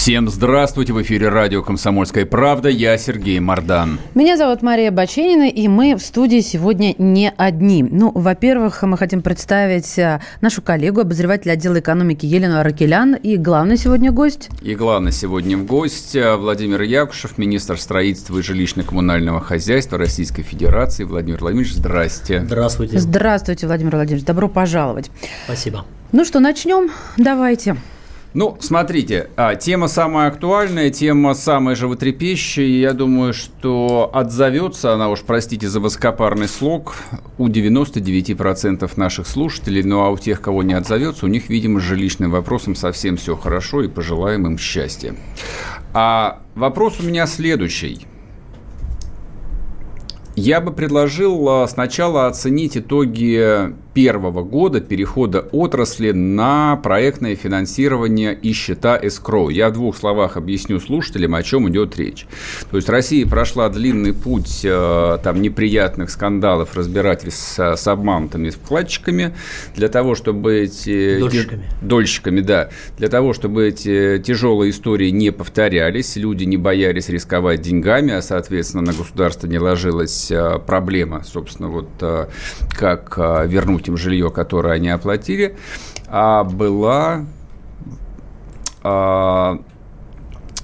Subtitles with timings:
[0.00, 0.94] Всем здравствуйте!
[0.94, 2.70] В эфире радио «Комсомольская правда».
[2.70, 3.98] Я Сергей Мордан.
[4.14, 7.82] Меня зовут Мария Баченина, и мы в студии сегодня не одни.
[7.82, 13.76] Ну, во-первых, мы хотим представить э, нашу коллегу, обозревателя отдела экономики Елену Аракелян, и главный
[13.76, 14.48] сегодня гость.
[14.62, 21.04] И главный сегодня гость э, Владимир Якушев, министр строительства и жилищно-коммунального хозяйства Российской Федерации.
[21.04, 22.40] Владимир Владимирович, здрасте.
[22.46, 22.98] Здравствуйте.
[22.98, 24.24] Здравствуйте, Владимир Владимирович.
[24.24, 25.10] Добро пожаловать.
[25.44, 25.84] Спасибо.
[26.12, 26.90] Ну что, начнем?
[27.18, 27.76] Давайте.
[28.32, 32.66] Ну, смотрите, а, тема самая актуальная, тема самая животрепещущая.
[32.66, 36.94] Я думаю, что отзовется она уж, простите за высокопарный слог,
[37.38, 39.82] у 99% наших слушателей.
[39.82, 43.34] Ну, а у тех, кого не отзовется, у них, видимо, с жилищным вопросом совсем все
[43.34, 45.16] хорошо, и пожелаем им счастья.
[45.92, 48.06] А вопрос у меня следующий.
[50.36, 58.52] Я бы предложил а, сначала оценить итоги первого года перехода отрасли на проектное финансирование и
[58.52, 59.52] счета escrow.
[59.52, 62.26] Я в двух словах объясню слушателям, о чем идет речь.
[62.70, 69.34] То есть Россия прошла длинный путь э, там, неприятных скандалов, разбирательств с, с обманутыми вкладчиками
[69.74, 71.18] для того, чтобы эти...
[71.18, 71.64] Дольщиками.
[71.82, 72.70] Дольщиками, да.
[72.96, 78.82] Для того, чтобы эти тяжелые истории не повторялись, люди не боялись рисковать деньгами, а, соответственно,
[78.82, 82.26] на государство не ложилась э, проблема, собственно, вот э,
[82.70, 85.56] как вернуть вернуть им жилье, которое они оплатили,
[86.06, 87.26] а была
[88.82, 89.60] а,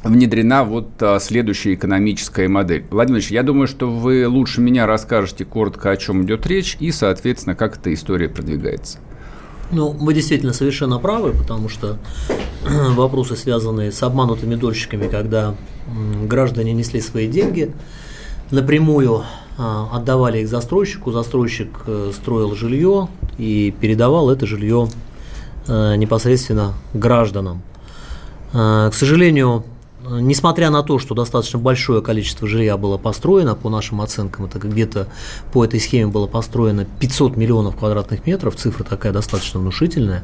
[0.02, 2.84] внедрена вот а, следующая экономическая модель.
[2.90, 6.90] Владимир Ильич, я думаю, что вы лучше меня расскажете коротко, о чем идет речь и,
[6.92, 8.98] соответственно, как эта история продвигается.
[9.72, 11.98] Ну, вы действительно совершенно правы, потому что
[12.94, 15.54] вопросы, связанные с обманутыми дольщиками, когда
[16.24, 17.72] граждане несли свои деньги
[18.50, 19.24] напрямую
[19.58, 23.08] отдавали их застройщику, застройщик э, строил жилье
[23.38, 24.88] и передавал это жилье
[25.66, 27.62] э, непосредственно гражданам.
[28.52, 29.64] Э, к сожалению,
[30.08, 35.08] несмотря на то, что достаточно большое количество жилья было построено, по нашим оценкам, это где-то
[35.52, 40.22] по этой схеме было построено 500 миллионов квадратных метров, цифра такая достаточно внушительная,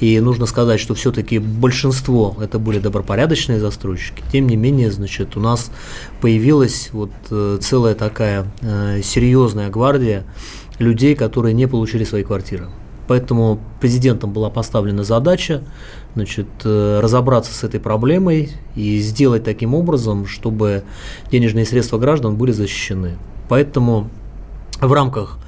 [0.00, 4.22] и нужно сказать, что все-таки большинство это были добропорядочные застройщики.
[4.32, 5.70] Тем не менее, значит, у нас
[6.20, 10.24] появилась вот э, целая такая э, серьезная гвардия
[10.78, 12.68] людей, которые не получили свои квартиры.
[13.08, 15.62] Поэтому президентом была поставлена задача
[16.14, 20.84] значит, э, разобраться с этой проблемой и сделать таким образом, чтобы
[21.30, 23.16] денежные средства граждан были защищены.
[23.48, 24.10] Поэтому
[24.80, 25.38] в рамках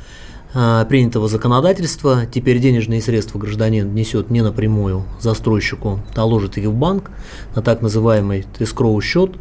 [0.52, 2.26] принятого законодательства.
[2.26, 7.10] Теперь денежные средства гражданин несет не напрямую застройщику, а ложит их в банк
[7.54, 9.32] на так называемый эскроу счет.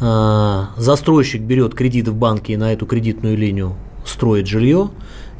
[0.00, 4.90] Э, застройщик берет кредит в банке и на эту кредитную линию строит жилье.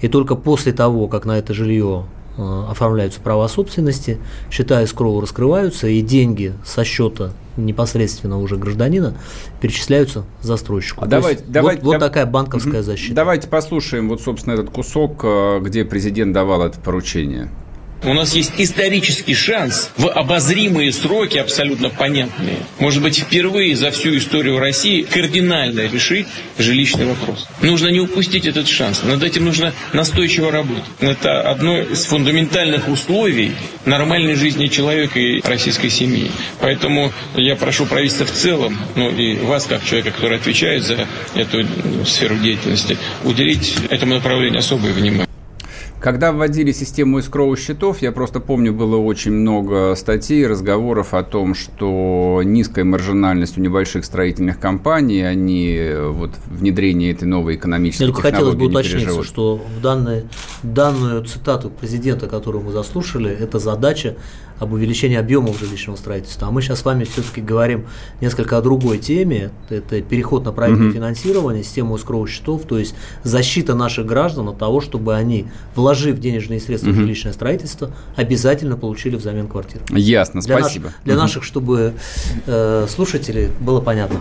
[0.01, 2.05] И только после того, как на это жилье
[2.37, 4.19] Э, оформляются права собственности,
[4.51, 9.15] счета эскроу раскрываются, и деньги со счета непосредственно уже гражданина
[9.61, 11.05] перечисляются застройщику.
[11.05, 13.15] А давайте, есть, давайте, вот, вот такая банковская защита.
[13.15, 17.49] Давайте послушаем вот, собственно, этот кусок, э, где президент давал это поручение.
[18.05, 24.17] У нас есть исторический шанс в обозримые сроки, абсолютно понятные, может быть, впервые за всю
[24.19, 26.27] историю России кардинально решить
[26.59, 27.49] жилищный вопрос.
[27.63, 29.03] Нужно не упустить этот шанс.
[29.03, 30.85] Над этим нужно настойчиво работать.
[31.01, 33.53] Это одно из фундаментальных условий
[33.87, 36.31] нормальной жизни человека и российской семьи.
[36.61, 41.67] Поэтому я прошу правительства в целом, ну и вас, как человека, который отвечает за эту
[42.05, 45.34] сферу деятельности, уделить этому направлению особое внимание.
[46.05, 51.55] Когда вводили систему искровых счетов, я просто помню, было очень много статей, разговоров о том,
[51.55, 55.81] что низкая маржинальность у небольших строительных компаний, они
[56.11, 60.25] вот внедрение этой новой экономической Только технологии хотелось бы уточниться, что в данной,
[60.63, 64.17] данную цитату президента, которую мы заслушали, это задача
[64.59, 66.49] об увеличении объемов жилищного строительства.
[66.49, 67.87] А мы сейчас с вами все-таки говорим
[68.21, 69.51] несколько о другой теме.
[69.69, 70.95] Это переход на проектное угу.
[70.95, 76.61] финансирование, систему искровых счетов, то есть защита наших граждан от того, чтобы они, вложив денежные
[76.61, 76.99] средства угу.
[76.99, 79.85] в жилищное строительство, обязательно получили взамен квартиру.
[79.91, 80.87] Ясно, для спасибо.
[80.87, 81.23] Наш, для угу.
[81.23, 81.95] наших, чтобы
[82.47, 84.21] э, слушателей было понятно.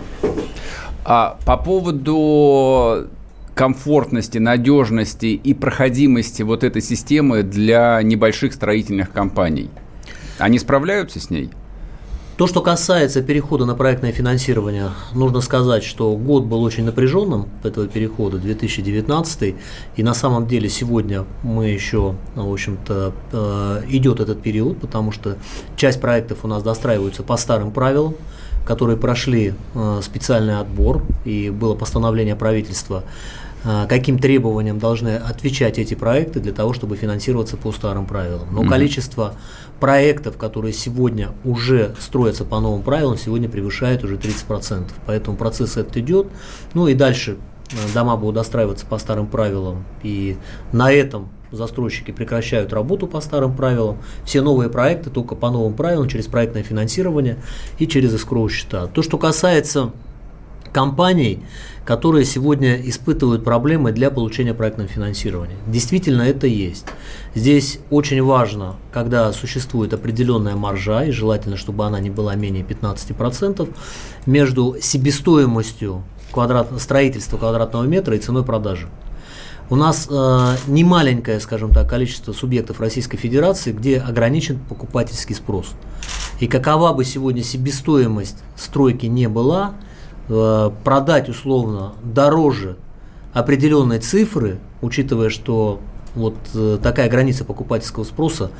[1.04, 3.06] А по поводу
[3.54, 9.70] комфортности, надежности и проходимости вот этой системы для небольших строительных компаний–
[10.38, 11.50] они справляются с ней?
[12.36, 17.86] То, что касается перехода на проектное финансирование, нужно сказать, что год был очень напряженным этого
[17.86, 19.54] перехода, 2019,
[19.94, 25.36] и на самом деле сегодня мы еще, в общем-то, э, идет этот период, потому что
[25.76, 28.16] часть проектов у нас достраиваются по старым правилам,
[28.66, 33.04] которые прошли э, специальный отбор, и было постановление правительства
[33.66, 38.46] а, каким требованиям должны отвечать эти проекты для того, чтобы финансироваться по старым правилам.
[38.52, 38.68] Но mm-hmm.
[38.68, 39.34] количество
[39.84, 44.84] проектов, которые сегодня уже строятся по новым правилам, сегодня превышает уже 30%.
[45.04, 46.28] Поэтому процесс этот идет.
[46.72, 47.36] Ну и дальше
[47.70, 49.84] э, дома будут достраиваться по старым правилам.
[50.02, 50.38] И
[50.72, 53.98] на этом застройщики прекращают работу по старым правилам.
[54.24, 57.36] Все новые проекты только по новым правилам, через проектное финансирование
[57.78, 58.86] и через escrow счета.
[58.86, 59.92] То, что касается
[60.74, 61.40] компаний,
[61.84, 65.56] которые сегодня испытывают проблемы для получения проектного финансирования.
[65.68, 66.86] Действительно, это есть.
[67.34, 73.68] Здесь очень важно, когда существует определенная маржа, и желательно, чтобы она не была менее 15%,
[74.26, 78.88] между себестоимостью квадрат, строительства квадратного метра и ценой продажи.
[79.70, 85.68] У нас э, не маленькое, скажем так, количество субъектов Российской Федерации, где ограничен покупательский спрос.
[86.40, 89.74] И какова бы сегодня себестоимость стройки не была,
[90.28, 92.76] продать условно дороже
[93.34, 95.80] определенной цифры, учитывая, что
[96.14, 98.50] вот э, такая граница покупательского спроса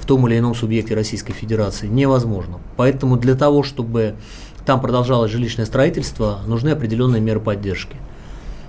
[0.00, 2.58] в том или ином субъекте Российской Федерации невозможно.
[2.76, 4.14] Поэтому для того, чтобы
[4.64, 7.96] там продолжалось жилищное строительство, нужны определенные меры поддержки.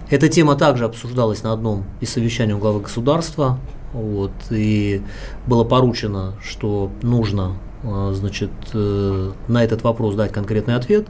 [0.10, 3.58] Эта тема также обсуждалась на одном из совещаний у главы государства.
[3.94, 5.02] Вот, и
[5.48, 7.54] было поручено, что нужно
[7.84, 11.08] э, значит, на этот вопрос дать конкретный ответ.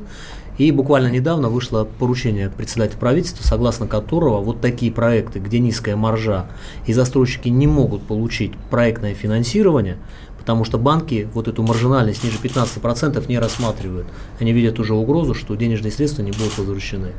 [0.57, 6.45] И буквально недавно вышло поручение председателя правительства, согласно которого вот такие проекты, где низкая маржа
[6.85, 9.97] и застройщики не могут получить проектное финансирование,
[10.37, 14.07] потому что банки вот эту маржинальность ниже 15% не рассматривают.
[14.39, 17.13] Они видят уже угрозу, что денежные средства не будут возвращены.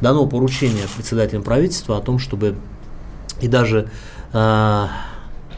[0.00, 2.54] Дано поручение председателям правительства о том, чтобы
[3.40, 3.90] и даже
[4.32, 4.86] э,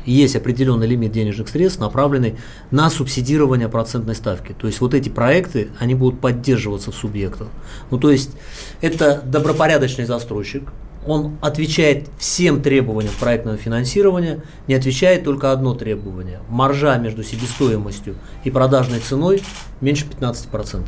[0.05, 2.37] есть определенный лимит денежных средств, направленный
[2.71, 4.55] на субсидирование процентной ставки.
[4.59, 7.49] То есть вот эти проекты, они будут поддерживаться в субъектах.
[7.91, 8.31] Ну то есть
[8.81, 10.73] это добропорядочный застройщик,
[11.07, 16.41] он отвечает всем требованиям проектного финансирования, не отвечает только одно требование.
[16.49, 18.15] Маржа между себестоимостью
[18.45, 19.43] и продажной ценой
[19.81, 20.87] меньше 15%.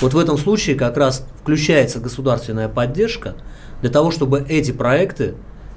[0.00, 3.34] Вот в этом случае как раз включается государственная поддержка
[3.82, 5.34] для того, чтобы эти проекты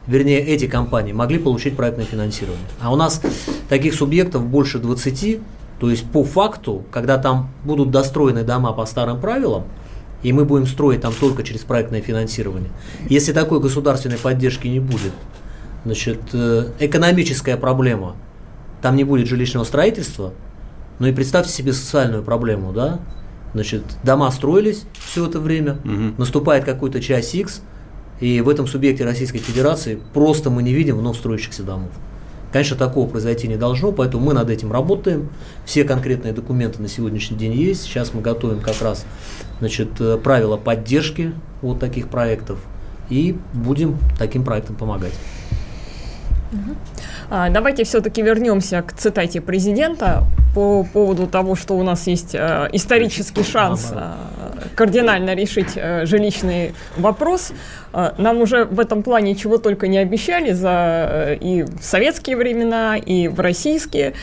[0.07, 2.65] вернее, эти компании могли получить проектное финансирование.
[2.81, 3.21] А у нас
[3.69, 5.39] таких субъектов больше 20,
[5.79, 9.63] то есть по факту, когда там будут достроены дома по старым правилам,
[10.21, 12.71] и мы будем строить там только через проектное финансирование.
[13.09, 15.11] Если такой государственной поддержки не будет,
[15.83, 18.15] значит, э, экономическая проблема,
[18.81, 20.33] там не будет жилищного строительства,
[20.99, 22.99] ну и представьте себе социальную проблему, да,
[23.53, 26.13] значит, дома строились все это время, угу.
[26.17, 27.61] наступает какой-то час X–
[28.19, 31.91] и в этом субъекте Российской Федерации просто мы не видим вновь строящихся домов.
[32.51, 35.29] Конечно, такого произойти не должно, поэтому мы над этим работаем.
[35.65, 37.81] Все конкретные документы на сегодняшний день есть.
[37.81, 39.05] Сейчас мы готовим как раз
[39.59, 41.33] значит, э, правила поддержки
[41.63, 42.59] вот таких проектов
[43.09, 45.13] и будем таким проектам помогать.
[47.29, 50.23] А, давайте все-таки вернемся к цитате президента
[50.53, 54.42] по поводу того, что у нас есть э, исторический шанс э,
[54.75, 57.51] кардинально решить э, жилищный вопрос.
[57.93, 62.37] Э, нам уже в этом плане чего только не обещали за э, и в советские
[62.37, 64.13] времена, и в российские,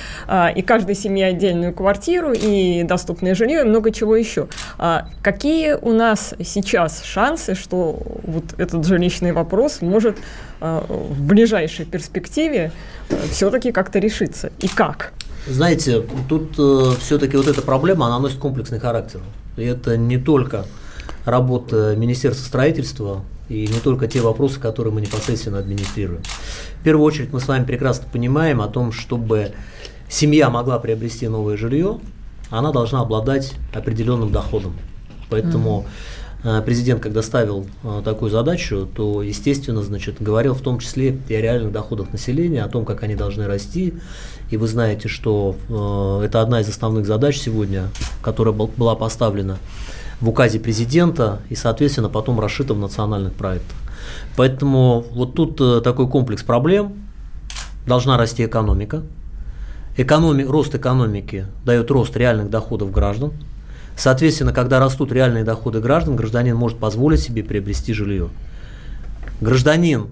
[0.56, 4.48] и каждой семье отдельную квартиру, и доступное жилье, и много чего еще.
[5.22, 10.16] Какие у нас сейчас шансы, что вот этот жилищный вопрос может
[10.60, 12.72] в ближайшей перспективе
[13.30, 14.52] все-таки как-то решиться?
[14.58, 15.12] И как?
[15.46, 16.52] Знаете, тут
[17.00, 19.20] все-таки вот эта проблема, она носит комплексный характер.
[19.60, 20.66] И это не только
[21.24, 26.22] работа Министерства строительства и не только те вопросы, которые мы непосредственно администрируем.
[26.80, 29.52] В первую очередь мы с вами прекрасно понимаем о том, чтобы
[30.08, 31.98] семья могла приобрести новое жилье,
[32.50, 34.74] она должна обладать определенным доходом.
[35.28, 35.86] Поэтому
[36.42, 36.62] mm.
[36.62, 41.40] президент, когда ставил э, такую задачу, то, естественно, значит, говорил в том числе и о
[41.40, 43.94] реальных доходах населения, о том, как они должны расти,
[44.50, 47.88] и вы знаете, что э, это одна из основных задач сегодня,
[48.20, 49.58] которая был, была поставлена
[50.20, 53.76] в указе президента и, соответственно, потом расшита в национальных проектах.
[54.36, 56.94] Поэтому вот тут э, такой комплекс проблем.
[57.86, 59.02] Должна расти экономика.
[59.96, 63.32] Экономи, рост экономики дает рост реальных доходов граждан.
[63.96, 68.30] Соответственно, когда растут реальные доходы граждан, гражданин может позволить себе приобрести жилье.
[69.40, 70.08] Гражданин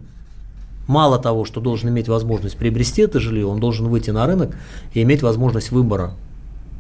[0.88, 4.57] мало того, что должен иметь возможность приобрести это жилье, он должен выйти на рынок
[4.95, 6.14] и иметь возможность выбора.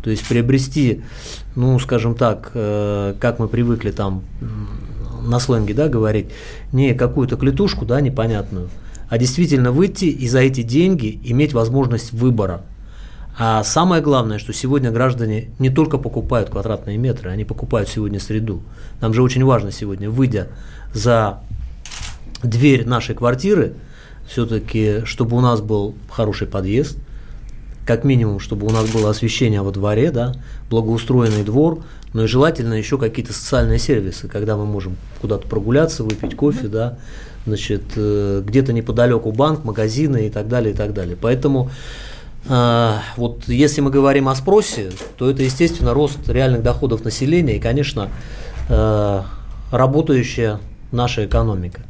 [0.02, 1.02] То есть приобрести,
[1.54, 4.22] ну, скажем так, э, как мы привыкли там
[5.22, 6.26] на сленге, да, говорить,
[6.72, 8.70] не какую-то клетушку, да, непонятную,
[9.08, 12.62] а действительно выйти и за эти деньги иметь возможность выбора.
[13.40, 18.62] А самое главное, что сегодня граждане не только покупают квадратные метры, они покупают сегодня среду.
[19.00, 20.48] Нам же очень важно сегодня, выйдя
[20.92, 21.40] за
[22.42, 23.74] дверь нашей квартиры,
[24.28, 26.98] все-таки, чтобы у нас был хороший подъезд,
[27.86, 30.34] как минимум, чтобы у нас было освещение во дворе, да,
[30.70, 31.82] благоустроенный двор,
[32.12, 36.98] но и желательно еще какие-то социальные сервисы, когда мы можем куда-то прогуляться, выпить кофе, да,
[37.46, 41.16] значит, э, где-то неподалеку банк, магазины и так далее, и так далее.
[41.18, 41.70] Поэтому
[42.46, 47.60] а, вот если мы говорим о спросе, то это, естественно, рост реальных доходов населения и,
[47.60, 48.10] конечно,
[48.68, 49.22] э,
[49.70, 50.60] работающая
[50.92, 51.82] наша экономика.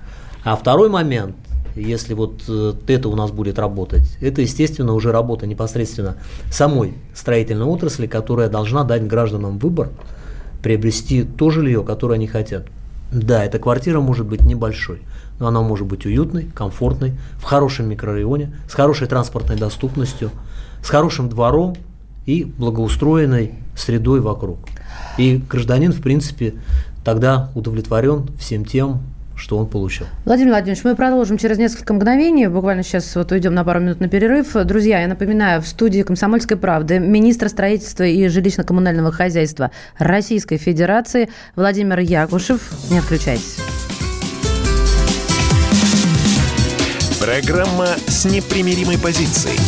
[0.44, 1.36] А второй момент,
[1.80, 2.42] если вот
[2.86, 6.16] это у нас будет работать, это, естественно, уже работа непосредственно
[6.50, 9.90] самой строительной отрасли, которая должна дать гражданам выбор
[10.62, 12.66] приобрести то жилье, которое они хотят.
[13.10, 15.00] Да, эта квартира может быть небольшой,
[15.38, 20.30] но она может быть уютной, комфортной, в хорошем микрорайоне, с хорошей транспортной доступностью,
[20.84, 21.76] с хорошим двором
[22.26, 24.58] и благоустроенной средой вокруг.
[25.16, 26.54] И гражданин, в принципе,
[27.02, 29.00] тогда удовлетворен всем тем,
[29.38, 30.06] что он получил.
[30.24, 32.48] Владимир Владимирович, мы продолжим через несколько мгновений.
[32.48, 34.52] Буквально сейчас вот уйдем на пару минут на перерыв.
[34.64, 42.00] Друзья, я напоминаю, в студии «Комсомольской правды» министр строительства и жилищно-коммунального хозяйства Российской Федерации Владимир
[42.00, 42.60] Якушев.
[42.90, 43.56] Не отключайтесь.
[47.20, 49.58] Программа с непримиримой позицией.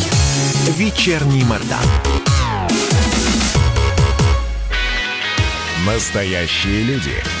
[0.77, 1.79] Вечерний Мордан.
[5.85, 7.40] Настоящие люди.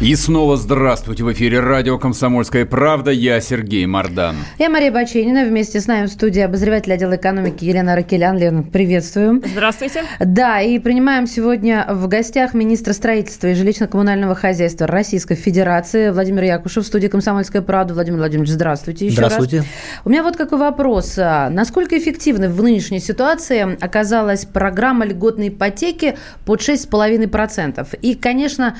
[0.00, 1.24] И снова здравствуйте.
[1.24, 3.10] В эфире радио «Комсомольская правда».
[3.10, 4.34] Я Сергей Мордан.
[4.58, 5.44] Я Мария Баченина.
[5.44, 8.38] Вместе с нами в студии обозреватель отдела экономики Елена Ракелян.
[8.38, 9.42] Лена, приветствую.
[9.44, 10.04] Здравствуйте.
[10.18, 16.84] Да, и принимаем сегодня в гостях министра строительства и жилищно-коммунального хозяйства Российской Федерации Владимир Якушев
[16.84, 17.92] в студии «Комсомольская правда».
[17.92, 19.58] Владимир Владимирович, здравствуйте еще Здравствуйте.
[19.58, 19.66] раз.
[20.06, 21.18] У меня вот какой вопрос.
[21.18, 26.16] А Насколько эффективной в нынешней ситуации оказалась программа льготной ипотеки
[26.46, 27.98] под 6,5%?
[28.00, 28.76] И, конечно,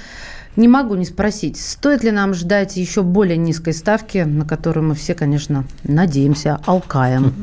[0.57, 4.95] не могу не спросить, стоит ли нам ждать еще более низкой ставки, на которую мы
[4.95, 7.35] все, конечно, надеемся, алкаем.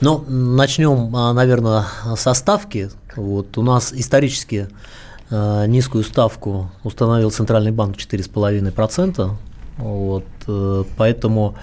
[0.00, 1.84] Ну, начнем, а, наверное,
[2.16, 2.90] со ставки.
[3.14, 4.68] Вот у нас исторически
[5.30, 9.30] э, низкую ставку установил Центральный банк 4,5%.
[9.78, 11.54] Вот, э, поэтому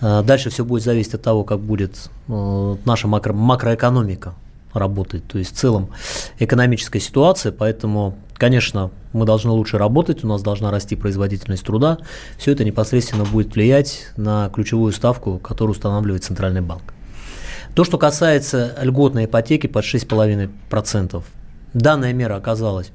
[0.00, 4.34] э, дальше все будет зависеть от того, как будет наша макро, макроэкономика
[4.74, 5.90] работать, то есть в целом
[6.38, 11.98] экономическая ситуация, поэтому, конечно, мы должны лучше работать, у нас должна расти производительность труда,
[12.38, 16.82] все это непосредственно будет влиять на ключевую ставку, которую устанавливает Центральный банк.
[17.76, 21.22] То, что касается льготной ипотеки под 6,5%,
[21.72, 22.90] данная мера оказалась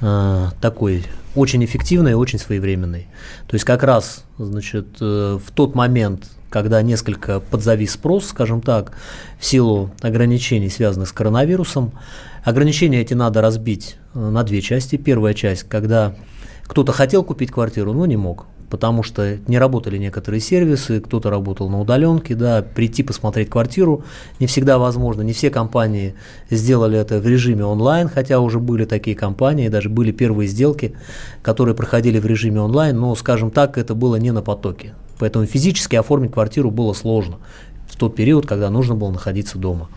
[0.00, 3.08] э, такой очень эффективной и очень своевременной.
[3.48, 8.92] То есть как раз значит, э, в тот момент, когда несколько подзавис спрос, скажем так,
[9.40, 11.94] в силу ограничений, связанных с коронавирусом.
[12.42, 14.96] Ограничения эти надо разбить э, на две части.
[14.96, 16.16] Первая часть, когда
[16.64, 21.68] кто-то хотел купить квартиру, но не мог, потому что не работали некоторые сервисы, кто-то работал
[21.68, 24.02] на удаленке, да, прийти посмотреть квартиру
[24.40, 25.22] не всегда возможно.
[25.22, 26.14] Не все компании
[26.50, 30.96] сделали это в режиме онлайн, хотя уже были такие компании, даже были первые сделки,
[31.42, 34.94] которые проходили в режиме онлайн, но, скажем так, это было не на потоке.
[35.20, 37.36] Поэтому физически оформить квартиру было сложно
[37.86, 39.88] в тот период, когда нужно было находиться дома.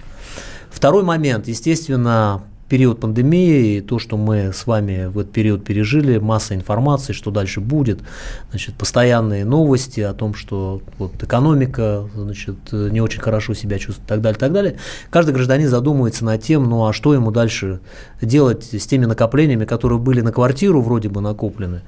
[0.75, 6.17] Второй момент, естественно, период пандемии и то, что мы с вами в этот период пережили,
[6.17, 8.01] масса информации, что дальше будет,
[8.49, 14.09] значит, постоянные новости о том, что вот экономика значит, не очень хорошо себя чувствует и
[14.09, 14.75] так далее, так далее.
[15.09, 17.79] Каждый гражданин задумывается над тем, ну а что ему дальше
[18.21, 21.83] делать с теми накоплениями, которые были на квартиру вроде бы накоплены,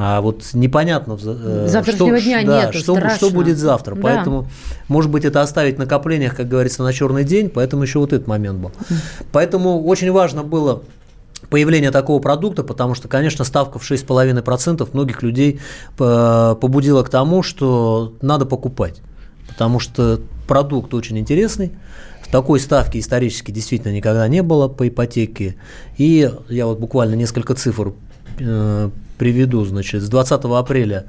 [0.00, 3.96] а вот непонятно, э, Завтрашнего что, дня да, нету, что, что будет завтра.
[3.96, 4.00] Да.
[4.00, 4.46] Поэтому,
[4.86, 8.60] может быть, это оставить накоплениях, как говорится, на черный день, поэтому еще вот этот момент
[8.60, 8.70] был.
[9.32, 10.82] Поэтому очень важно было
[11.50, 15.58] появление такого продукта, потому что, конечно, ставка в 6,5% многих людей
[15.98, 19.00] э, побудила к тому, что надо покупать,
[19.48, 21.72] потому что продукт очень интересный,
[22.30, 25.56] такой ставки исторически действительно никогда не было по ипотеке.
[25.96, 27.94] И я вот буквально несколько цифр
[28.38, 31.06] э, приведу, значит, с 20 апреля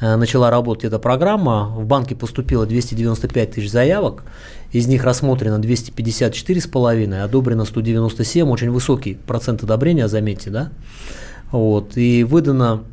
[0.00, 4.24] э, начала работать эта программа, в банке поступило 295 тысяч заявок,
[4.72, 10.70] из них рассмотрено 254,5, одобрено 197, очень высокий процент одобрения, заметьте, да,
[11.50, 12.84] вот, и выдано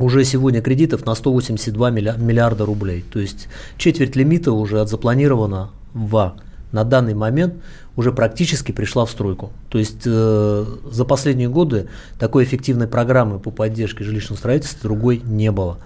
[0.00, 3.04] уже сегодня кредитов на 182 миллиарда рублей.
[3.12, 6.36] То есть четверть лимита уже от запланировано в
[6.72, 7.54] на данный момент
[7.96, 9.50] уже практически пришла в стройку.
[9.68, 15.50] То есть э, за последние годы такой эффективной программы по поддержке жилищного строительства другой не
[15.50, 15.78] было.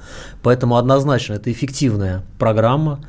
[0.43, 3.01] Поэтому однозначно это эффективная программа.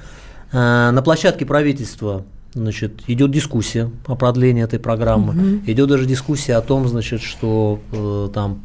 [0.51, 5.33] Э, на площадке правительства значит, идет дискуссия о продлении этой программы.
[5.33, 5.71] Угу.
[5.71, 8.61] Идет даже дискуссия о том, значит, что э, там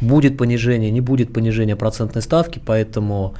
[0.00, 3.34] будет понижение, не будет понижения процентной ставки, поэтому,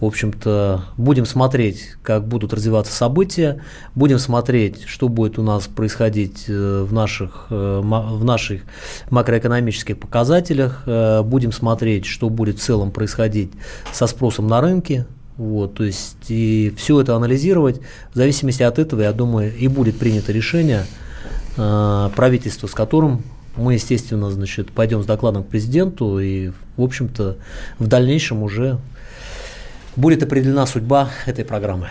[0.00, 3.62] в общем-то, будем смотреть, как будут развиваться события,
[3.94, 8.62] будем смотреть, что будет у нас происходить э, в наших, э, в наших
[9.10, 13.50] макроэкономических показателях, э, будем смотреть, что будет в целом происходить
[13.92, 17.80] со спросом на рынке, вот, то есть и все это анализировать,
[18.12, 20.84] в зависимости от этого, я думаю, и будет принято решение
[21.56, 23.22] правительства, с которым
[23.56, 27.36] мы, естественно, значит, пойдем с докладом к президенту, и, в общем-то,
[27.78, 28.78] в дальнейшем уже
[29.96, 31.88] будет определена судьба этой программы.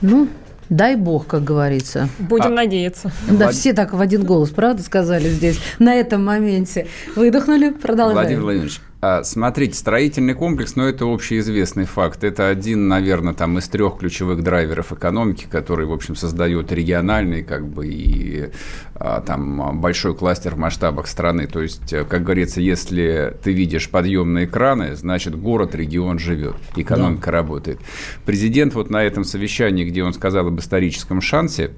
[0.00, 0.28] Ну,
[0.68, 2.08] Дай бог, как говорится.
[2.18, 3.12] Будем а, надеяться.
[3.28, 3.54] Да, Влад...
[3.54, 6.86] все так в один голос, правда, сказали здесь, на этом моменте.
[7.14, 8.18] Выдохнули, продолжаем.
[8.18, 8.80] Владимир Владимирович,
[9.24, 12.22] смотрите, строительный комплекс, но ну, это общеизвестный факт.
[12.22, 17.66] Это один, наверное, там из трех ключевых драйверов экономики, который, в общем, создает региональный, как
[17.66, 18.50] бы, и
[18.94, 21.48] а, там большой кластер в масштабах страны.
[21.48, 27.26] То есть, э, как говорится, если ты видишь подъемные краны, значит, город, регион живет, экономика
[27.26, 27.32] да.
[27.32, 27.80] работает.
[28.24, 31.72] Президент вот на этом совещании, где он сказал об историческом шансе,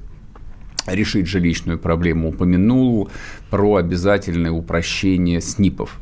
[0.86, 3.08] решить жилищную проблему, упомянул
[3.48, 5.98] про обязательное упрощение СНИПов.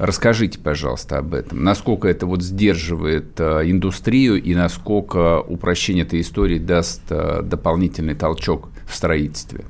[0.00, 1.62] Расскажите, пожалуйста, об этом.
[1.62, 8.70] Насколько это вот сдерживает э, индустрию и насколько упрощение этой истории даст э, дополнительный толчок
[8.88, 9.66] в строительстве?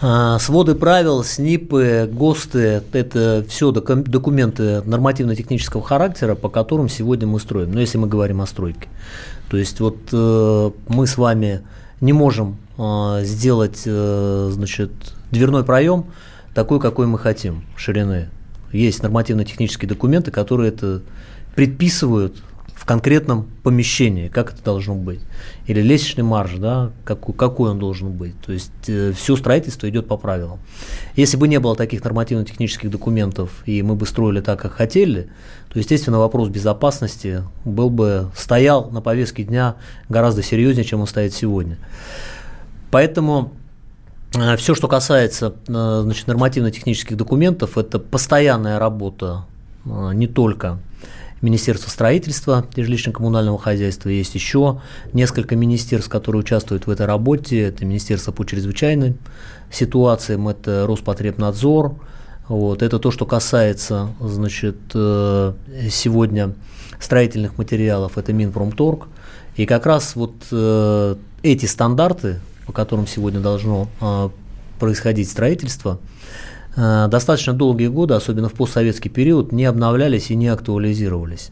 [0.00, 7.72] А, своды правил, СНИПы, ГОСТы– это все документы нормативно-технического характера, по которым сегодня мы строим,
[7.72, 8.88] ну, если мы говорим о стройке.
[9.50, 11.60] То есть вот э, мы с вами
[12.00, 14.92] не можем э, сделать значит,
[15.30, 16.06] дверной проем
[16.54, 18.30] такой, какой мы хотим, ширины
[18.72, 21.02] есть нормативно-технические документы, которые это
[21.54, 22.42] предписывают
[22.78, 25.20] в конкретном помещении, как это должно быть.
[25.66, 28.40] Или лестничный марш, да, какой, какой он должен быть.
[28.40, 30.60] То есть э, все строительство идет по правилам.
[31.16, 35.28] Если бы не было таких нормативно-технических документов, и мы бы строили так, как хотели,
[35.72, 39.74] то, естественно, вопрос безопасности был бы, стоял на повестке дня
[40.08, 41.78] гораздо серьезнее, чем он стоит сегодня.
[42.92, 43.52] Поэтому
[44.30, 49.46] Все, что касается э, значит, нормативно-технических документов, это постоянная работа
[49.86, 50.78] э, не только
[51.40, 54.10] Министерства строительства и жилищно-коммунального хозяйства.
[54.10, 54.82] Есть еще
[55.14, 57.60] несколько министерств, которые участвуют в этой работе.
[57.62, 59.16] Это Министерство по чрезвычайным
[59.70, 61.94] ситуациям, это Роспотребнадзор.
[62.48, 62.82] Вот.
[62.82, 66.54] Это то, что касается значит, сегодня
[66.98, 69.06] строительных материалов, это Минпромторг.
[69.56, 70.32] И как раз вот
[71.42, 74.30] эти стандарты, по которым сегодня должно а,
[74.78, 75.98] происходить строительство,
[76.76, 81.48] а, достаточно долгие годы, особенно в постсоветский период, не обновлялись и не актуализировались.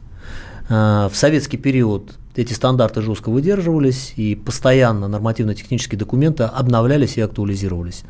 [0.69, 8.03] А, в советский период эти стандарты жестко выдерживались, и постоянно нормативно-технические документы обновлялись и актуализировались.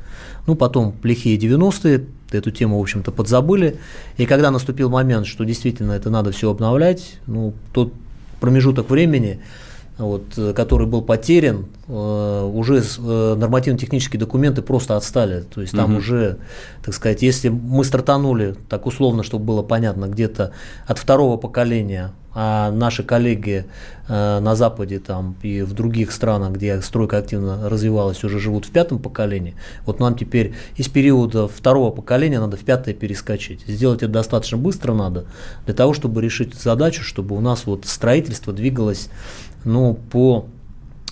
[0.49, 3.77] Ну, потом плохие 90-е, эту тему, в общем-то, подзабыли,
[4.17, 7.93] и когда наступил момент, что действительно это надо все обновлять, ну, тот
[8.41, 9.39] промежуток времени,
[9.99, 15.45] вот, э, который был потерян, э, уже э, нормативно-технические документы просто отстали.
[15.55, 15.99] То есть там угу.
[15.99, 16.39] уже,
[16.85, 20.53] так сказать, если мы стартанули, так условно, чтобы было понятно, где-то
[20.87, 23.65] от второго поколения, а наши коллеги
[24.09, 28.99] на Западе там, и в других странах, где стройка активно развивалась, уже живут в пятом
[28.99, 29.55] поколении,
[29.87, 33.63] вот нам теперь из периода второго поколения надо в пятое перескочить.
[33.67, 35.25] Сделать это достаточно быстро надо,
[35.65, 39.09] для того, чтобы решить задачу, чтобы у нас вот строительство двигалось
[39.67, 40.47] ну, по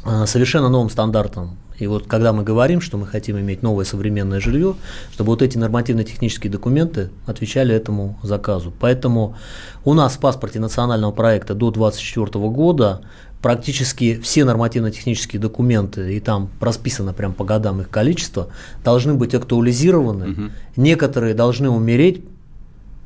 [0.05, 1.59] а, совершенно новым стандартам.
[1.79, 4.77] И вот когда мы говорим, что мы хотим иметь новое современное жилье,
[5.13, 8.73] чтобы вот эти нормативно-технические документы отвечали этому заказу.
[8.79, 9.37] Поэтому
[9.85, 13.01] у нас в паспорте национального проекта до 2024 года
[13.43, 18.49] практически все нормативно-технические документы, и там расписано прям по годам их количество,
[18.85, 20.31] должны быть актуализированы.
[20.31, 20.43] Угу.
[20.77, 22.25] Некоторые должны умереть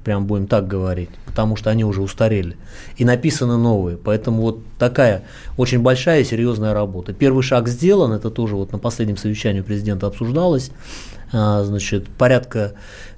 [0.08, 2.56] прям будем так говорить, потому что они уже устарели,
[2.96, 3.98] и написаны новые.
[3.98, 5.24] Поэтому вот такая
[5.58, 7.12] очень большая и серьезная работа.
[7.12, 10.70] Первый шаг сделан, это тоже вот на последнем совещании президента обсуждалось,
[11.30, 12.72] а, значит, порядка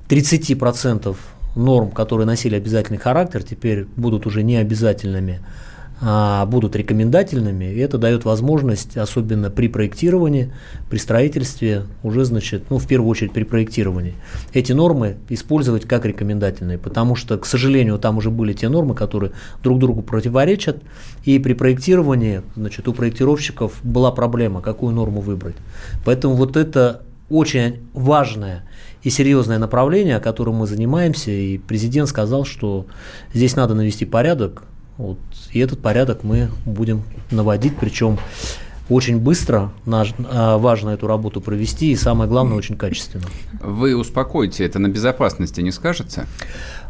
[0.08, 1.16] 30%
[1.54, 5.38] норм, которые носили обязательный характер, теперь будут уже не обязательными,
[6.00, 10.50] будут рекомендательными, и это дает возможность, особенно при проектировании,
[10.88, 14.14] при строительстве, уже, значит, ну, в первую очередь при проектировании,
[14.54, 19.32] эти нормы использовать как рекомендательные, потому что, к сожалению, там уже были те нормы, которые
[19.62, 20.82] друг другу противоречат,
[21.24, 25.56] и при проектировании, значит, у проектировщиков была проблема, какую норму выбрать.
[26.06, 28.64] Поэтому вот это очень важное
[29.02, 32.86] и серьезное направление, которым мы занимаемся, и президент сказал, что
[33.34, 34.64] здесь надо навести порядок,
[35.00, 35.18] вот,
[35.52, 38.18] и этот порядок мы будем наводить, причем
[38.90, 43.24] очень быстро а, важно эту работу провести и самое главное очень качественно.
[43.62, 46.26] Вы успокойте, это на безопасности не скажется?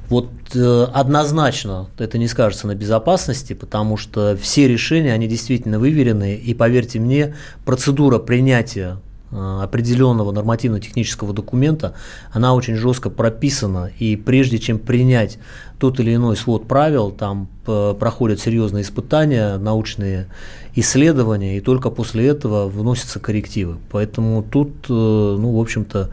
[0.09, 6.35] Вот э, однозначно это не скажется на безопасности, потому что все решения, они действительно выверены,
[6.35, 8.96] и поверьте мне, процедура принятия
[9.33, 11.95] определенного нормативно-технического документа,
[12.33, 15.38] она очень жестко прописана, и прежде чем принять
[15.79, 20.27] тот или иной свод правил, там э, проходят серьезные испытания, научные
[20.75, 23.79] исследования, и только после этого вносятся коррективы.
[23.90, 26.11] Поэтому тут, э, ну, в общем-то,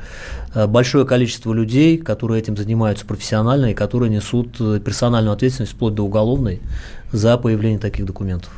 [0.67, 6.61] большое количество людей, которые этим занимаются профессионально и которые несут персональную ответственность вплоть до уголовной
[7.11, 8.51] за появление таких документов.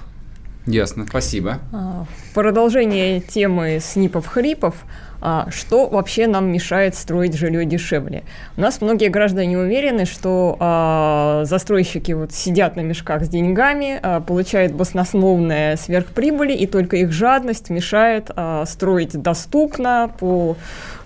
[0.65, 1.59] Ясно, спасибо.
[1.71, 4.75] А, продолжение темы снипов-хрипов.
[5.21, 8.23] А, что вообще нам мешает строить жилье дешевле?
[8.55, 14.73] У нас многие граждане уверены, что а, застройщики вот сидят на мешках с деньгами, получают
[14.73, 18.29] баснословные сверхприбыли, и только их жадность мешает
[18.65, 20.55] строить доступно по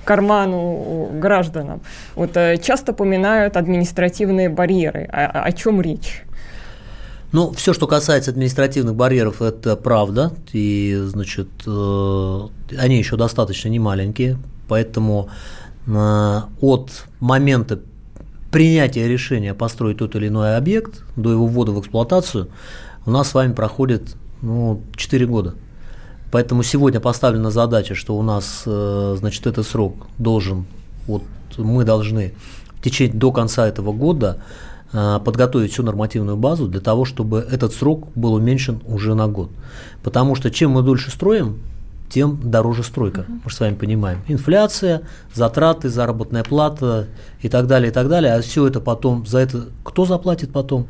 [0.03, 1.81] карману гражданам.
[2.15, 5.05] Вот а, часто поминают административные барьеры.
[5.11, 6.23] О, о чем речь?
[7.33, 12.39] Ну, все, что касается административных барьеров, это правда, и, значит, э,
[12.77, 15.29] они еще достаточно немаленькие, поэтому
[15.87, 17.79] э, от момента
[18.51, 22.49] принятия решения построить тот или иной объект до его ввода в эксплуатацию
[23.07, 25.55] у нас с вами проходит ну, 4 года.
[26.31, 30.67] Поэтому сегодня поставлена задача, что у нас, э, значит, этот срок должен,
[31.07, 31.23] вот
[31.57, 32.35] мы должны
[32.75, 34.43] в течение до конца этого года
[34.93, 39.49] подготовить всю нормативную базу для того, чтобы этот срок был уменьшен уже на год.
[40.03, 41.59] Потому что чем мы дольше строим,
[42.13, 43.25] тем дороже стройка.
[43.27, 44.21] Мы же с вами понимаем.
[44.27, 45.01] Инфляция,
[45.33, 47.07] затраты, заработная плата
[47.41, 48.35] и так далее, и так далее.
[48.35, 50.85] А все это потом, за это кто заплатит потом?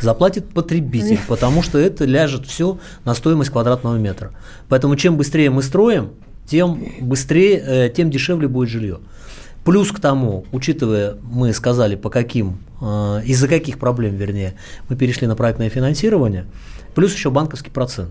[0.00, 4.32] Заплатит потребитель, потому что это ляжет все на стоимость квадратного метра.
[4.68, 6.10] Поэтому чем быстрее мы строим,
[6.46, 8.98] тем быстрее, э, тем дешевле будет жилье.
[9.64, 14.54] Плюс к тому, учитывая, мы сказали, по каким, э, из-за каких проблем, вернее,
[14.90, 16.44] мы перешли на проектное финансирование,
[16.94, 18.10] плюс еще банковский процент.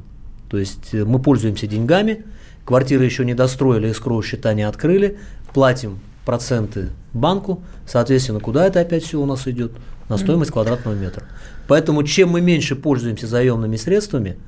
[0.49, 2.25] То есть э, мы пользуемся деньгами,
[2.65, 5.19] квартиры еще не достроили, эскроу счета не открыли,
[5.53, 9.73] платим проценты банку, соответственно, куда это опять все у нас идет?
[10.09, 11.23] На стоимость квадратного метра.
[11.67, 14.37] Поэтому чем мы меньше пользуемся заемными средствами–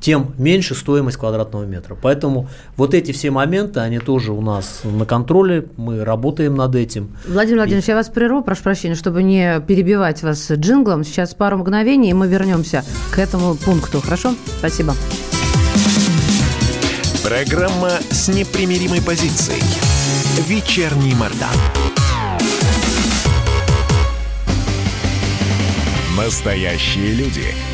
[0.00, 1.96] тем меньше стоимость квадратного метра.
[2.00, 7.16] Поэтому вот эти все моменты, они тоже у нас на контроле, мы работаем над этим.
[7.26, 7.90] Владимир Владимирович, и...
[7.90, 11.04] я вас прерву, прошу прощения, чтобы не перебивать вас джинглом.
[11.04, 14.00] Сейчас пару мгновений, и мы вернемся к этому пункту.
[14.00, 14.34] Хорошо?
[14.58, 14.94] Спасибо.
[17.24, 19.62] Программа с непримиримой позицией.
[20.46, 21.48] Вечерний Мордан.
[26.16, 27.73] Настоящие люди.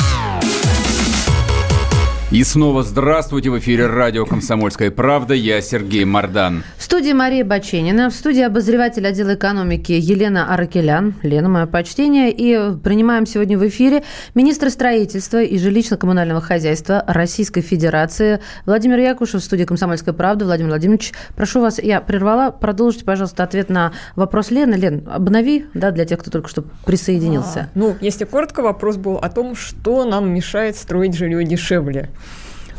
[2.31, 5.33] И снова здравствуйте в эфире радио «Комсомольская правда».
[5.33, 6.63] Я Сергей Мордан.
[6.91, 11.13] Студии Мария Баченина, в студии обозреватель отдела экономики Елена Аракелян.
[11.23, 12.31] Лена, мое почтение.
[12.31, 14.03] И принимаем сегодня в эфире
[14.35, 20.43] министра строительства и жилищно-коммунального хозяйства Российской Федерации Владимир Якушев в студии «Комсомольская правда».
[20.43, 24.75] Владимир Владимирович, прошу вас, я прервала, продолжите, пожалуйста, ответ на вопрос Лены.
[24.75, 27.59] Лен, обнови, да, для тех, кто только что присоединился.
[27.59, 32.09] А, ну, если коротко, вопрос был о том, что нам мешает строить жилье дешевле.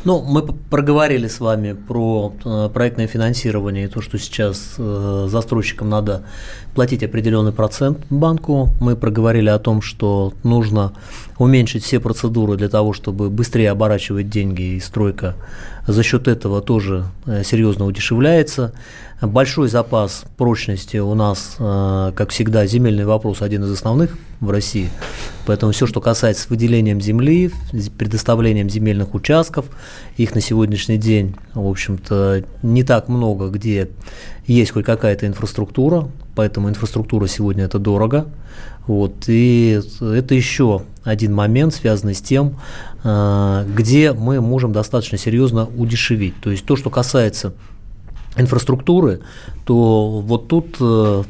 [0.04, 5.88] Ну, мы проговорили с вами про э, проектное финансирование и то, что сейчас э, застройщикам
[5.88, 6.24] надо
[6.74, 8.70] платить определенный процент банку.
[8.80, 10.92] Мы проговорили о том, что нужно
[11.38, 15.36] уменьшить все процедуры для того, чтобы быстрее оборачивать деньги, и стройка
[15.86, 18.72] за счет этого тоже э, серьезно удешевляется.
[19.22, 24.90] Большой запас прочности у нас, э, как всегда, земельный вопрос один из основных в России.
[25.46, 27.52] Поэтому все, что касается выделением земли,
[27.96, 29.66] предоставлением земельных участков,
[30.16, 33.90] их на сегодняшний день, в общем-то, не так много, где
[34.48, 38.26] есть хоть какая-то инфраструктура, поэтому инфраструктура сегодня это дорого.
[38.88, 42.58] Вот, и это еще один момент, связанный с тем,
[43.04, 46.34] э, где мы можем достаточно серьезно удешевить.
[46.40, 47.52] То есть то, что касается
[48.36, 49.20] инфраструктуры,
[49.64, 51.22] то вот тут э,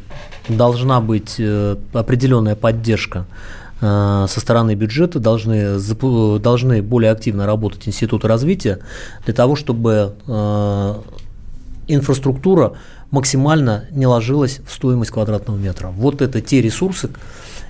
[0.49, 3.27] должна быть э, определенная поддержка
[3.81, 5.77] со стороны бюджета должны,
[6.39, 8.79] должны более активно работать институты развития
[9.25, 10.15] для того, чтобы
[11.89, 12.75] инфраструктура
[13.11, 15.89] максимально не ложилась в стоимость квадратного метра.
[15.89, 17.11] Вот это те ресурсы,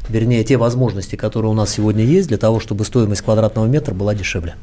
[0.08, 4.14] вернее, те возможности, которые у нас сегодня есть для того, чтобы стоимость квадратного метра была
[4.14, 4.54] дешевле.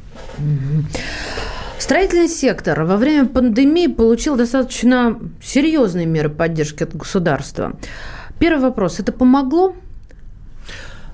[1.80, 7.72] Строительный сектор во время пандемии получил достаточно серьезные меры поддержки от государства.
[8.38, 9.00] Первый вопрос.
[9.00, 9.74] Это помогло?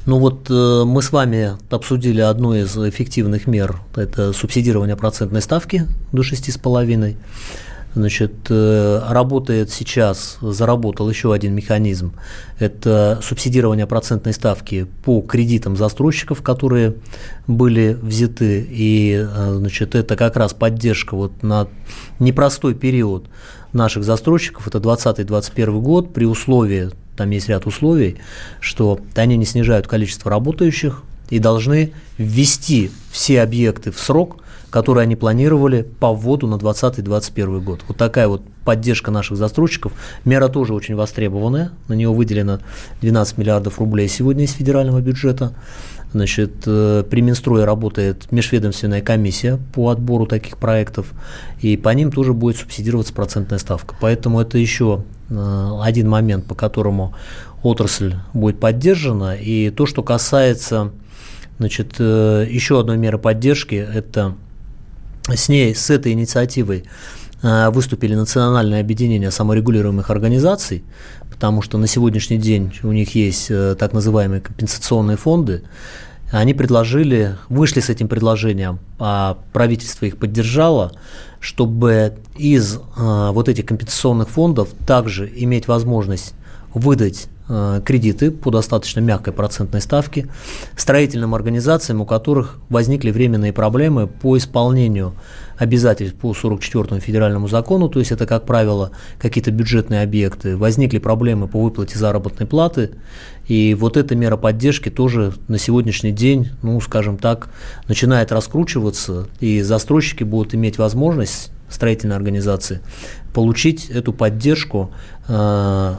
[0.07, 5.87] Ну вот э, мы с вами обсудили одну из эффективных мер, это субсидирование процентной ставки
[6.11, 7.17] до 6,5.
[7.97, 12.13] Значит, э, работает сейчас, заработал еще один механизм.
[12.59, 16.97] Это субсидирование процентной ставки по кредитам застройщиков, которые
[17.47, 18.67] были взяты.
[18.69, 21.69] И э, значит, это как раз поддержка вот на
[22.19, 23.29] непростой период
[23.73, 24.69] наших застройщиков.
[24.69, 28.19] Это 2020-2021 год при условии, там есть ряд условий,
[28.61, 34.43] что они не снижают количество работающих и должны ввести все объекты в срок–
[34.77, 37.81] которые они планировали по вводу на 2020-2021 год.
[37.89, 39.93] Вот такая вот поддержка наших застройщиков.
[40.27, 41.71] Мера тоже очень востребованная.
[41.89, 42.59] На нее выделено
[43.01, 45.55] 12 миллиардов рублей сегодня из федерального бюджета.
[46.13, 51.07] Значит, э, при Минстрое работает межведомственная комиссия по отбору таких проектов,
[51.63, 53.97] и по ним тоже будет субсидироваться процентная ставка.
[53.99, 57.15] Поэтому это еще э, один момент, по которому
[57.63, 59.37] отрасль будет поддержана.
[59.37, 60.93] И то, что касается
[61.57, 64.35] значит, э, еще одной меры поддержки, это
[65.35, 66.85] с ней, с этой инициативой
[67.43, 70.85] э, выступили национальное объединение саморегулируемых организаций,
[71.31, 75.63] потому что на сегодняшний день у них есть э, так называемые компенсационные фонды.
[76.33, 80.93] Они предложили, вышли с этим предложением, а правительство их поддержало,
[81.41, 86.35] чтобы из э, вот этих компенсационных фондов также иметь возможность
[86.75, 90.29] выдать кредиты по достаточно мягкой процентной ставке
[90.77, 95.15] строительным организациям, у которых возникли временные проблемы по исполнению
[95.57, 101.49] обязательств по 44 федеральному закону, то есть это, как правило, какие-то бюджетные объекты, возникли проблемы
[101.49, 102.91] по выплате заработной платы,
[103.49, 107.49] и вот эта мера поддержки тоже на сегодняшний день, ну, скажем так,
[107.89, 112.81] начинает раскручиваться, и застройщики будут иметь возможность, строительные организации,
[113.35, 114.93] получить эту поддержку
[115.27, 115.95] э,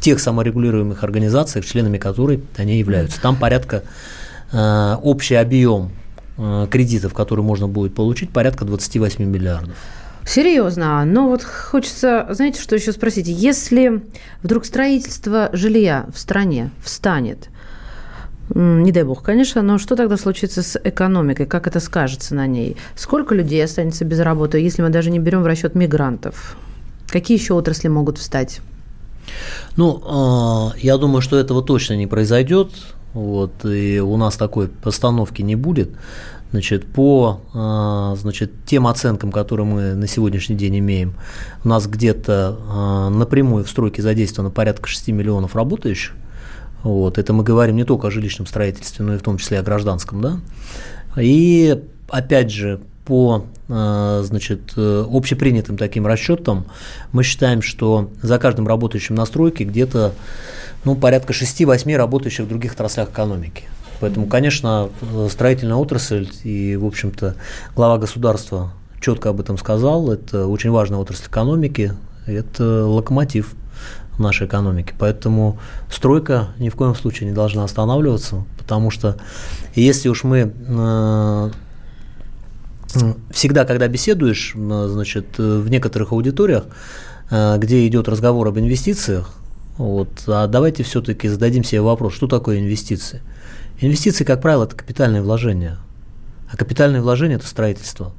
[0.00, 3.20] в тех саморегулируемых организациях, членами которой они являются.
[3.20, 3.82] Там порядка,
[4.50, 5.90] э, общий объем
[6.38, 9.76] э, кредитов, которые можно будет получить, порядка 28 миллиардов.
[10.24, 13.28] Серьезно, но вот хочется, знаете, что еще спросить?
[13.28, 14.02] Если
[14.42, 17.50] вдруг строительство жилья в стране встанет,
[18.54, 21.44] не дай бог, конечно, но что тогда случится с экономикой?
[21.44, 22.78] Как это скажется на ней?
[22.96, 26.56] Сколько людей останется без работы, если мы даже не берем в расчет мигрантов?
[27.08, 28.62] Какие еще отрасли могут встать?
[29.76, 32.70] Ну, а, я думаю, что этого точно не произойдет.
[33.12, 35.90] Вот, и у нас такой постановки не будет.
[36.52, 41.14] Значит, по а, значит, тем оценкам, которые мы на сегодняшний день имеем,
[41.64, 46.14] у нас где-то а, напрямую в стройке задействовано порядка 6 миллионов работающих.
[46.82, 49.62] Вот, это мы говорим не только о жилищном строительстве, но и в том числе о
[49.62, 50.20] гражданском.
[50.20, 50.40] Да?
[51.20, 56.66] И опять же, по э, значит, э, общепринятым таким расчетам
[57.12, 60.12] мы считаем, что за каждым работающим на стройке где-то
[60.84, 63.64] ну, порядка 6-8 работающих в других отраслях экономики.
[64.00, 64.88] Поэтому, конечно,
[65.28, 67.36] строительная отрасль и, в общем-то,
[67.76, 71.92] глава государства четко об этом сказал, это очень важная отрасль экономики,
[72.26, 73.54] это локомотив
[74.18, 74.94] нашей экономики.
[74.98, 75.58] Поэтому
[75.90, 79.16] стройка ни в коем случае не должна останавливаться, потому что
[79.74, 81.50] если уж мы э,
[83.30, 86.64] всегда, когда беседуешь, значит, в некоторых аудиториях,
[87.30, 89.34] э, где идет разговор об инвестициях,
[89.76, 93.22] вот, а давайте все-таки зададим себе вопрос, что такое инвестиции?
[93.80, 95.78] Инвестиции, как правило, это капитальные вложения.
[96.52, 98.12] А капитальные вложения– это строительство.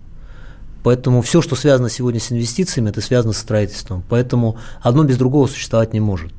[0.83, 4.03] Поэтому все, что связано сегодня с инвестициями, это связано с строительством.
[4.09, 6.33] Поэтому одно без другого существовать не может.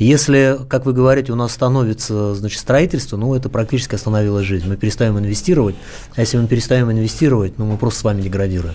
[0.00, 4.66] Если, как вы говорите, у нас становится значит, строительство, ну, это практически остановилась жизнь.
[4.66, 5.74] Мы перестаем инвестировать,
[6.16, 8.74] а если мы перестаем инвестировать, ну, мы просто с вами деградируем.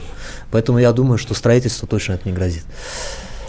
[0.51, 2.63] Поэтому я думаю, что строительство точно это не грозит.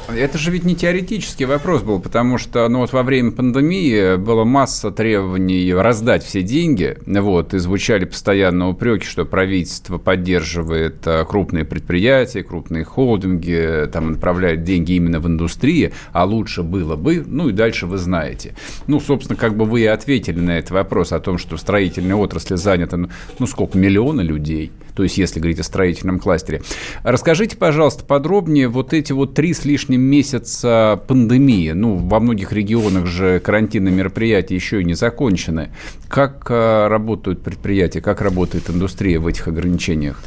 [0.09, 4.45] Это же ведь не теоретический вопрос был, потому что ну, вот во время пандемии была
[4.45, 11.65] масса требований раздать все деньги, вот, и звучали постоянно упреки, что правительство поддерживает а, крупные
[11.65, 17.53] предприятия, крупные холдинги, там направляет деньги именно в индустрии, а лучше было бы, ну и
[17.53, 18.55] дальше вы знаете.
[18.87, 22.15] Ну, собственно, как бы вы и ответили на этот вопрос о том, что в строительной
[22.15, 23.09] отрасли занято, ну,
[23.41, 26.63] ну сколько, миллиона людей– то есть если говорить о строительном кластере.
[27.03, 31.73] Расскажите, пожалуйста, подробнее вот эти вот три с лишним месяца пандемии.
[31.73, 35.71] Ну, во многих регионах же карантинные мероприятия еще и не закончены.
[36.09, 40.23] Как а, работают предприятия, как работает индустрия в этих ограничениях?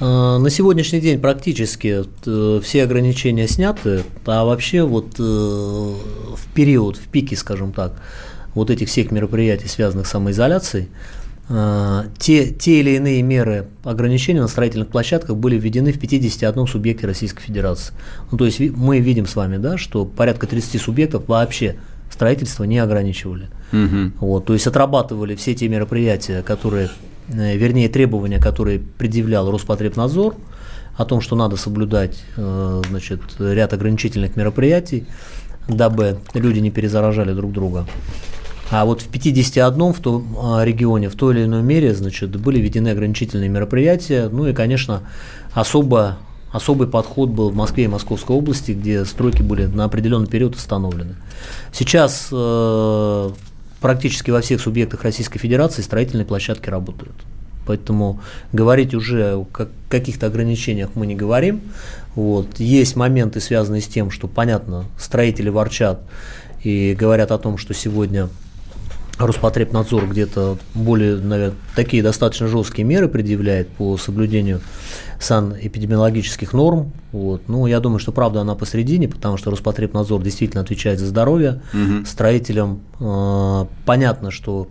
[0.00, 6.96] А, на сегодняшний день практически э, все ограничения сняты, а вообще вот э, в период,
[6.96, 7.92] в пике, скажем так,
[8.54, 10.88] вот этих всех мероприятий, связанных с самоизоляцией,
[11.48, 17.42] те, те или иные меры ограничения на строительных площадках были введены в 51 субъекте Российской
[17.42, 17.94] Федерации.
[18.32, 21.76] Ну, то есть мы видим с вами, да, что порядка 30 субъектов вообще
[22.10, 23.48] строительство не ограничивали.
[23.72, 24.26] Угу.
[24.26, 26.88] Вот, то есть отрабатывали все те мероприятия, которые,
[27.28, 30.34] э, вернее, требования, которые предъявлял Роспотребнадзор,
[30.96, 35.06] о том, что надо соблюдать э, значит, ряд ограничительных мероприятий,
[35.68, 37.86] дабы люди не перезаражали друг друга.
[38.70, 42.58] А вот в 51 в том а, регионе в той или иной мере значит, были
[42.58, 44.28] введены ограничительные мероприятия.
[44.30, 45.02] Ну и, конечно,
[45.52, 46.18] особо,
[46.50, 51.14] особый подход был в Москве и Московской области, где стройки были на определенный период установлены.
[51.72, 53.30] Сейчас э,
[53.80, 57.14] практически во всех субъектах Российской Федерации строительные площадки работают.
[57.66, 58.20] Поэтому
[58.52, 59.46] говорить уже о
[59.88, 61.60] каких-то ограничениях мы не говорим.
[62.14, 62.58] Вот.
[62.58, 66.00] Есть моменты, связанные с тем, что, понятно, строители ворчат
[66.62, 68.28] и говорят о том, что сегодня
[69.18, 74.60] Роспотребнадзор где-то более, наверное, такие достаточно жесткие меры предъявляет по соблюдению
[75.20, 76.92] санэпидемиологических норм.
[77.12, 77.42] Вот.
[77.48, 81.62] Ну, я думаю, что правда она посередине, потому что Роспотребнадзор действительно отвечает за здоровье.
[81.72, 82.04] Угу.
[82.04, 84.68] Строителям э, понятно, что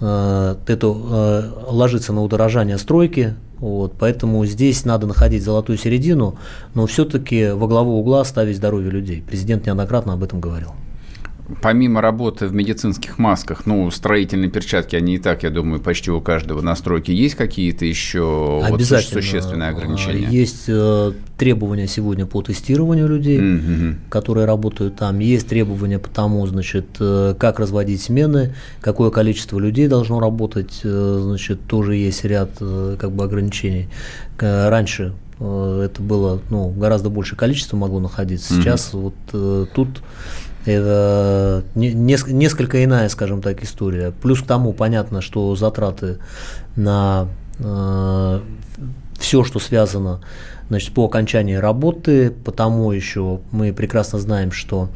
[0.00, 6.38] э, это э, ложится на удорожание стройки, вот, поэтому здесь надо находить золотую середину,
[6.74, 9.22] но все-таки во главу угла ставить здоровье людей.
[9.26, 10.72] Президент неоднократно об этом говорил
[11.62, 16.20] помимо работы в медицинских масках, ну, строительные перчатки, они и так, я думаю, почти у
[16.20, 20.26] каждого на стройке, есть какие-то еще вот существенные ограничения?
[20.28, 23.94] Есть э, требования сегодня по тестированию людей, mm-hmm.
[24.08, 29.88] которые работают там, есть требования по тому, значит, э, как разводить смены, какое количество людей
[29.88, 33.88] должно работать, э, значит, тоже есть ряд как бы ограничений.
[34.38, 38.54] Раньше это было ну, гораздо большее количество могло находиться.
[38.54, 39.12] Сейчас mm-hmm.
[39.32, 40.02] вот тут
[40.66, 44.12] это несколько иная, скажем так, история.
[44.22, 46.18] Плюс к тому понятно, что затраты
[46.74, 48.40] на э,
[49.18, 50.20] все, что связано
[50.68, 54.88] значит, по окончании работы, потому еще мы прекрасно знаем, что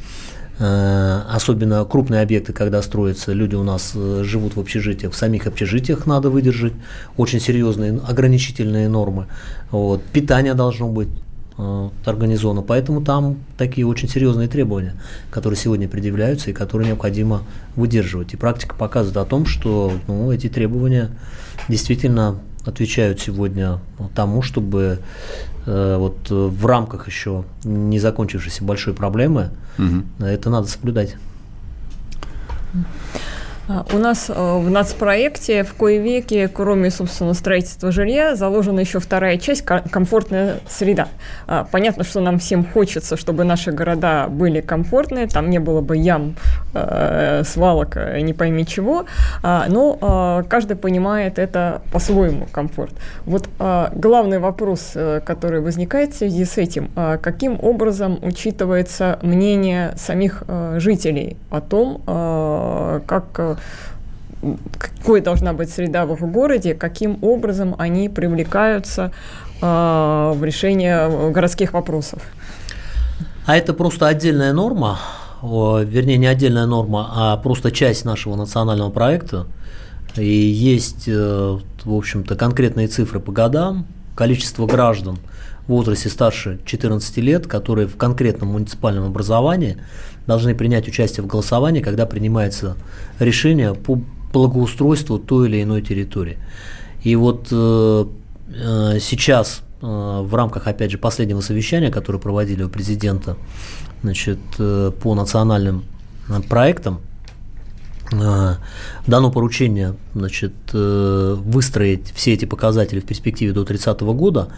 [0.58, 5.46] э, особенно крупные объекты, когда строятся, люди у нас э, живут в общежитиях, в самих
[5.46, 6.72] общежитиях надо выдержать
[7.16, 9.26] очень серьезные ограничительные нормы.
[9.70, 10.02] Вот.
[10.02, 11.08] Питание должно быть
[12.04, 12.62] организовано.
[12.62, 14.94] Поэтому там такие очень серьезные требования,
[15.30, 17.42] которые сегодня предъявляются и которые необходимо
[17.76, 18.34] выдерживать.
[18.34, 21.10] И практика показывает о том, что ну, эти требования
[21.68, 23.80] действительно отвечают сегодня
[24.14, 25.00] тому, чтобы
[25.66, 30.24] э, вот в рамках еще не закончившейся большой проблемы угу.
[30.24, 31.16] это надо соблюдать.
[33.70, 38.98] А, у нас э, в нацпроекте в кое веке, кроме, собственно, строительства жилья, заложена еще
[38.98, 41.06] вторая часть– комфортная среда.
[41.46, 45.96] А, понятно, что нам всем хочется, чтобы наши города были комфортные, там не было бы
[45.96, 46.34] ям,
[46.74, 49.04] э, свалок, э, не пойми чего,
[49.42, 52.92] а, но каждый понимает это по-своему комфорт.
[53.24, 56.90] Вот главный вопрос, который возникает в связи с этим,
[57.22, 60.42] каким образом учитывается мнение самих
[60.78, 62.02] жителей о том,
[63.06, 63.58] как
[64.78, 69.12] какой должна быть среда в их городе, каким образом они привлекаются
[69.60, 72.22] э, в решение городских вопросов.
[73.46, 74.98] А это просто отдельная норма,
[75.42, 79.46] вернее не отдельная норма, а просто часть нашего национального проекта.
[80.16, 85.18] И есть, э, в общем-то, конкретные цифры по годам, количество граждан
[85.66, 89.78] в возрасте старше 14 лет, которые в конкретном муниципальном образовании
[90.30, 92.76] должны принять участие в голосовании, когда принимается
[93.18, 94.00] решение по
[94.32, 96.38] благоустройству той или иной территории.
[97.02, 98.04] И вот э,
[98.54, 103.38] э, сейчас в рамках, опять же, последнего совещания, которое проводили у президента
[104.02, 105.84] значит, по национальным
[106.50, 107.00] проектам,
[108.10, 114.48] дано поручение значит, выстроить все эти показатели в перспективе до 30 года.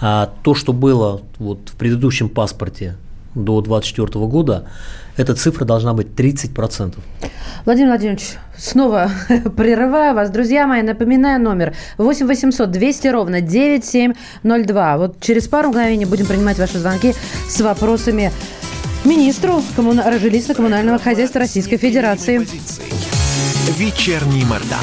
[0.00, 2.96] А то, что было вот в предыдущем паспорте
[3.34, 4.64] до 2024 года,
[5.16, 6.94] эта цифра должна быть 30%.
[7.64, 9.10] Владимир Владимирович, снова
[9.56, 10.30] прерываю вас.
[10.30, 14.96] Друзья мои, напоминаю номер 8 800 200 ровно 9702.
[14.96, 17.14] Вот через пару мгновений будем принимать ваши звонки
[17.48, 18.32] с вопросами
[19.04, 20.02] министру коммуна...
[20.18, 22.46] жилищно-коммунального хозяйства Российской Федерации.
[23.76, 24.78] Вечерний Мордан.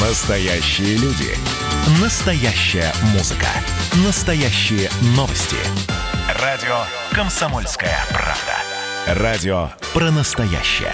[0.00, 1.34] Настоящие люди.
[2.00, 3.48] Настоящая музыка.
[4.04, 5.56] Настоящие новости.
[6.42, 6.80] Радио
[7.12, 9.22] «Комсомольская правда».
[9.22, 10.92] Радио про настоящее.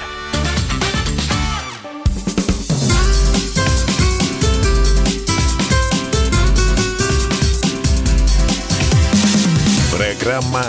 [9.91, 10.63] Программа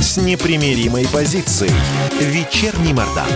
[0.00, 1.72] с непримиримой позицией.
[2.20, 3.26] Вечерний Мордан.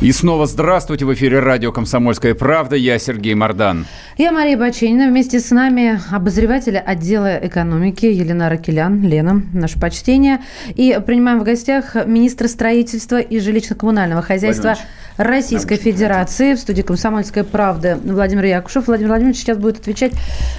[0.00, 1.04] И снова здравствуйте.
[1.04, 2.74] В эфире радио «Комсомольская правда».
[2.74, 3.84] Я Сергей Мордан.
[4.16, 5.08] Я Мария Баченина.
[5.08, 9.02] Вместе с нами обозреватель отдела экономики Елена Ракелян.
[9.06, 10.40] Лена, наше почтение.
[10.74, 14.76] И принимаем в гостях министра строительства и жилищно-коммунального хозяйства
[15.20, 16.54] Российской Федерации.
[16.54, 18.86] В студии «Комсомольская правда» Владимир Якушев.
[18.86, 20.12] Владимир Владимирович сейчас будет отвечать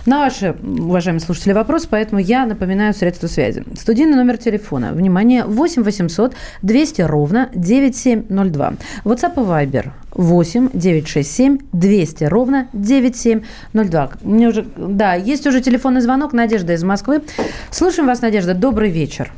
[0.05, 3.63] на ваши, уважаемые слушатели, вопросы, поэтому я напоминаю средства связи.
[3.75, 4.91] Студийный номер телефона.
[4.93, 8.73] Внимание, 8 800 200 ровно 9702.
[9.03, 14.11] WhatsApp и Viber 8 967 200 ровно 9702.
[14.21, 16.33] Мне уже, да, есть уже телефонный звонок.
[16.33, 17.23] Надежда из Москвы.
[17.71, 18.53] Слушаем вас, Надежда.
[18.53, 19.31] Добрый вечер.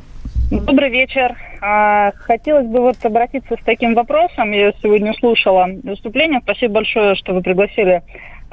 [0.50, 1.36] Добрый вечер.
[1.60, 4.52] А, хотелось бы вот обратиться с таким вопросом.
[4.52, 6.40] Я сегодня слушала выступление.
[6.42, 8.02] Спасибо большое, что вы пригласили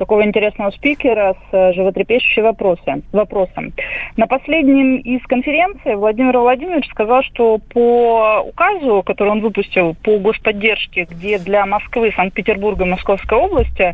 [0.02, 3.04] такого интересного спикера с э, животрепещущим вопросом.
[3.12, 3.72] вопросом.
[4.18, 11.04] На последнем из конференций Владимир Владимирович сказал, что по указу, который он выпустил по господдержке,
[11.04, 13.94] где для Москвы, Санкт-Петербурга, Московской области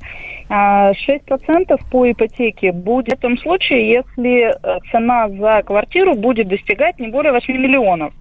[0.50, 7.00] 6% э, по ипотеке будет в том случае, если э, цена за квартиру будет достигать
[7.00, 8.14] не более 8 миллионов.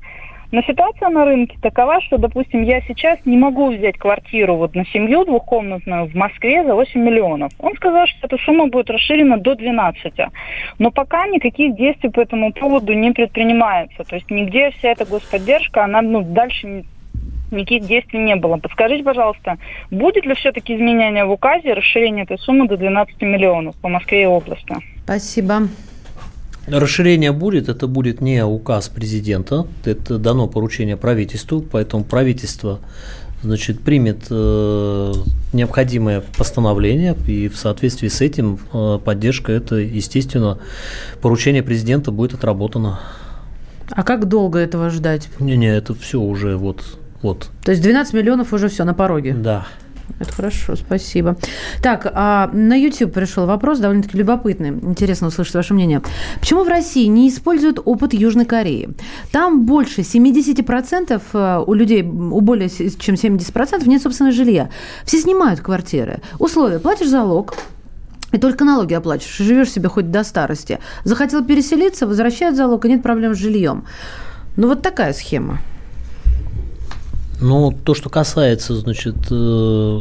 [0.53, 4.85] Но ситуация на рынке такова, что, допустим, я сейчас не могу взять квартиру вот на
[4.87, 7.53] семью двухкомнатную в Москве за 8 миллионов.
[7.59, 10.13] Он сказал, что эта сумма будет расширена до 12.
[10.79, 14.05] Но пока никаких действий по этому поводу не предпринимается.
[14.05, 16.85] То есть нигде вся эта господдержка, она ну, дальше
[17.51, 18.57] никаких действий не было.
[18.57, 19.59] Подскажите, пожалуйста,
[19.91, 24.27] будет ли все-таки изменение в указе, расширение этой суммы до 12 миллионов по Москве и
[24.27, 24.75] области?
[25.05, 25.69] Спасибо.
[26.67, 32.81] Расширение будет, это будет не указ президента, это дано поручение правительству, поэтому правительство
[33.43, 35.13] значит, примет э,
[35.53, 40.59] необходимое постановление, и в соответствии с этим э, поддержка, это, естественно,
[41.21, 42.99] поручение президента будет отработано.
[43.91, 45.29] А как долго этого ждать?
[45.39, 46.83] Не-не, это все уже вот,
[47.23, 47.51] вот.
[47.65, 49.35] То есть 12 миллионов уже все на пороге?
[49.35, 49.67] Да.
[50.19, 51.37] Это хорошо, спасибо.
[51.83, 54.71] Так, а на YouTube пришел вопрос, довольно-таки любопытный.
[54.71, 56.01] Интересно услышать ваше мнение.
[56.41, 58.89] Почему в России не используют опыт Южной Кореи?
[59.31, 64.71] Там больше 70% э, у людей, у более чем 70% нет собственного жилья.
[65.05, 66.21] Все снимают квартиры.
[66.39, 66.79] Условия.
[66.79, 67.55] Платишь залог,
[68.33, 70.79] и только налоги оплачиваешь, живешь себе хоть до старости.
[71.05, 73.85] Захотел переселиться, возвращают залог, и нет проблем с жильем.
[74.57, 75.59] Ну, вот такая схема.
[77.41, 80.01] Ну, то, что касается, значит, э,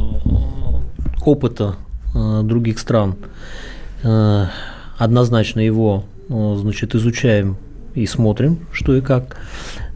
[1.24, 1.76] опыта
[2.14, 3.16] э, других стран,
[4.02, 4.46] э,
[4.96, 7.56] однозначно его, значит, изучаем
[7.94, 9.36] и смотрим, что и как.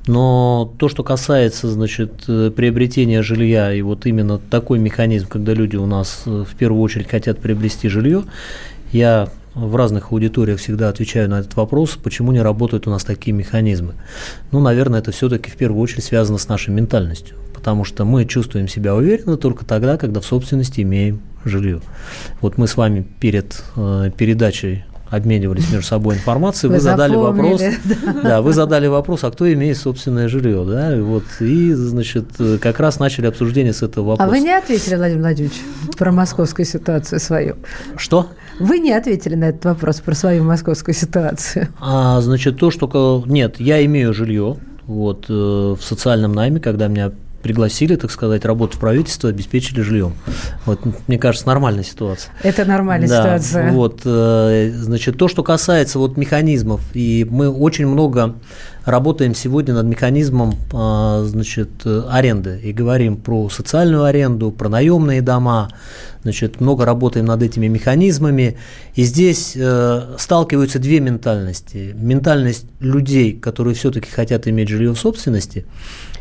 [0.07, 5.87] Но то, что касается, значит, приобретения жилья и вот именно такой механизм, когда люди у
[5.87, 8.25] нас в первую очередь хотят приобрести жилье,
[8.93, 13.33] я в разных аудиториях всегда отвечаю на этот вопрос, почему не работают у нас такие
[13.33, 13.95] механизмы.
[14.53, 18.69] Ну, наверное, это все-таки в первую очередь связано с нашей ментальностью, потому что мы чувствуем
[18.69, 21.81] себя уверенно только тогда, когда в собственности имеем жилье.
[22.41, 27.61] Вот мы с вами перед э, передачей обменивались между собой информацией, вы, вы задали вопрос,
[27.85, 28.23] да.
[28.23, 32.27] да, вы задали вопрос, а кто имеет собственное жилье, да, вот, и, значит,
[32.61, 34.29] как раз начали обсуждение с этого вопроса.
[34.29, 35.61] А вы не ответили, Владимир Владимирович,
[35.99, 37.57] про московскую ситуацию свою?
[37.97, 38.29] Что?
[38.61, 41.69] Вы не ответили на этот вопрос про свою московскую ситуацию.
[41.81, 43.25] А, значит, то, что...
[43.27, 48.77] Нет, я имею жилье, вот, э, в социальном найме, когда меня пригласили, так сказать, работу
[48.77, 50.15] в правительство, обеспечили жильем.
[50.67, 52.33] Вот, мне кажется, нормальная ситуация.
[52.43, 53.73] Это нормальная да, ситуация.
[53.73, 58.35] Вот, э, значит, то, что касается вот механизмов, и мы очень много
[58.85, 65.71] работаем сегодня над механизмом а, значит, аренды и говорим про социальную аренду, про наемные дома,
[66.23, 68.59] значит, много работаем над этими механизмами.
[68.95, 71.95] И здесь э, сталкиваются две ментальности.
[71.95, 75.67] Ментальность людей, которые все-таки хотят иметь жилье в собственности,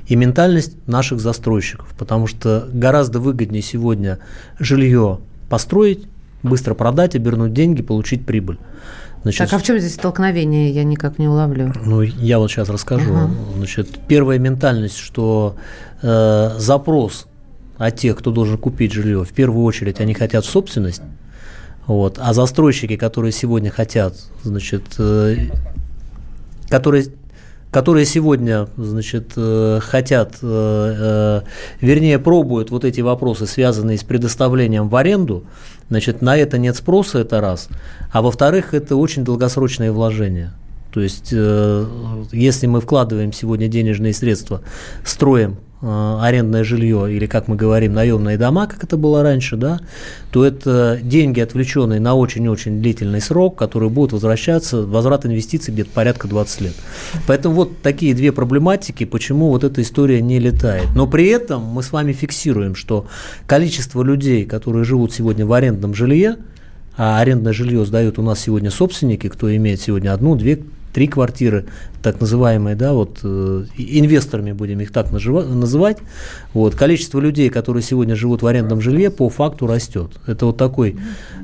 [0.09, 4.17] и ментальность наших застройщиков, потому что гораздо выгоднее сегодня
[4.57, 6.07] жилье построить,
[6.41, 8.57] быстро продать, обернуть деньги, получить прибыль.
[9.21, 10.71] Значит, так, а в чем здесь столкновение?
[10.71, 11.73] Я никак не уловлю.
[11.85, 13.13] Ну, я вот сейчас расскажу.
[13.13, 13.29] Ага.
[13.57, 15.57] Значит, первая ментальность, что
[16.01, 17.27] э, запрос
[17.77, 21.03] от тех, кто должен купить жилье, в первую очередь они хотят собственность,
[21.85, 25.49] вот, а застройщики, которые сегодня хотят, значит, э,
[26.69, 27.05] которые
[27.71, 31.41] которые сегодня, значит, э, хотят, э, э,
[31.81, 35.43] вернее, пробуют вот эти вопросы, связанные с предоставлением в аренду,
[35.89, 37.69] значит, на это нет спроса, это раз.
[38.11, 40.53] А во-вторых, это очень долгосрочные вложения.
[40.91, 44.61] То есть, если мы вкладываем сегодня денежные средства,
[45.05, 49.79] строим арендное жилье или, как мы говорим, наемные дома, как это было раньше, да,
[50.31, 56.27] то это деньги, отвлеченные на очень-очень длительный срок, которые будут возвращаться, возврат инвестиций где-то порядка
[56.27, 56.73] 20 лет.
[57.27, 60.87] Поэтому вот такие две проблематики, почему вот эта история не летает.
[60.95, 63.07] Но при этом мы с вами фиксируем, что
[63.47, 66.37] количество людей, которые живут сегодня в арендном жилье,
[66.97, 70.59] а арендное жилье сдают у нас сегодня собственники, кто имеет сегодня одну, две,
[70.93, 71.65] три квартиры,
[72.01, 75.97] так называемые, да, вот э, инвесторами будем их так называть,
[76.53, 80.11] вот, количество людей, которые сегодня живут в арендном жилье, по факту растет.
[80.25, 80.97] Это вот такой,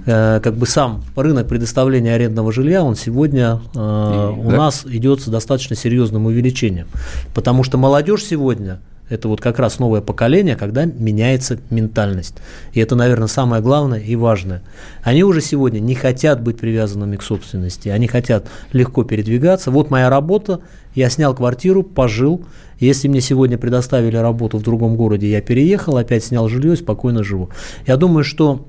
[0.06, 4.58] э, как бы сам рынок предоставления арендного жилья, он сегодня э, у да.
[4.58, 6.88] нас идет с достаточно серьезным увеличением,
[7.34, 8.80] потому что молодежь сегодня
[9.10, 12.36] это вот как раз новое поколение, когда меняется ментальность.
[12.74, 14.64] И это, наверное, самое главное и важное.
[15.04, 19.70] Они уже сегодня не хотят быть привязанными к собственности, они хотят легко передвигаться.
[19.70, 20.62] Вот моя работа,
[20.96, 22.46] я снял квартиру, пожил.
[22.80, 27.24] Если мне сегодня предоставили работу в другом городе, я переехал, опять снял жилье и спокойно
[27.24, 27.50] живу.
[27.86, 28.66] Я думаю, что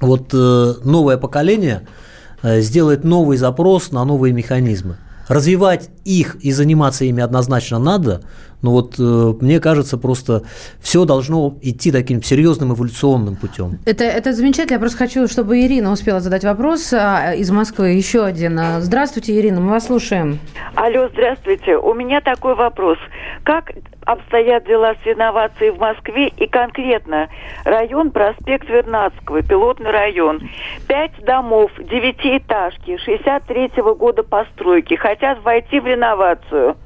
[0.00, 1.82] вот э, новое поколение
[2.42, 4.96] э, сделает новый запрос на новые механизмы.
[5.28, 8.22] Развивать их и заниматься ими однозначно надо,
[8.62, 9.02] но вот э,
[9.40, 10.42] мне кажется, просто
[10.80, 13.78] все должно идти таким серьезным эволюционным путем.
[13.84, 14.76] Это, это замечательно.
[14.76, 17.90] Я просто хочу, чтобы Ирина успела задать вопрос а, из Москвы.
[17.90, 18.58] Еще один.
[18.80, 20.40] Здравствуйте, Ирина, мы вас слушаем.
[20.74, 21.76] Алло, здравствуйте.
[21.76, 22.98] У меня такой вопрос.
[23.44, 23.72] Как
[24.08, 27.28] обстоят дела с реновацией в Москве и конкретно
[27.64, 30.48] район проспект Вернадского, пилотный район.
[30.86, 36.76] Пять домов, девятиэтажки, 63-го года постройки, хотят войти в реновацию.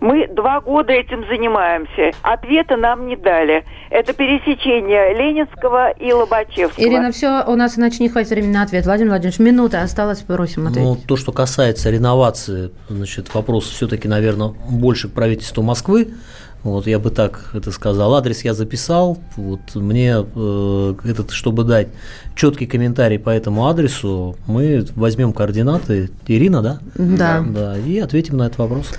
[0.00, 2.10] Мы два года этим занимаемся.
[2.22, 3.64] Ответа нам не дали.
[3.88, 6.82] Это пересечение Ленинского и Лобачевского.
[6.82, 8.84] Ирина, все, у нас иначе не хватит времени на ответ.
[8.84, 10.88] Владимир Владимирович, минута осталась, просим ответить.
[10.88, 16.08] Ну, то, что касается реновации, значит, вопрос все-таки, наверное, больше к правительству Москвы.
[16.64, 18.14] Вот я бы так это сказал.
[18.14, 19.18] Адрес я записал.
[19.36, 21.88] Вот мне э, этот, чтобы дать
[22.36, 26.78] четкий комментарий по этому адресу, мы возьмем координаты Ирина, да?
[26.94, 27.44] Да.
[27.46, 28.92] Да, и ответим на этот вопрос.